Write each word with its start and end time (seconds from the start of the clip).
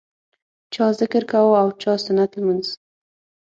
چا 0.73 0.85
ذکر 0.99 1.23
کاوه 1.31 1.55
او 1.63 1.67
چا 1.81 1.93
سنت 2.05 2.29
لمونځ. 2.39 2.65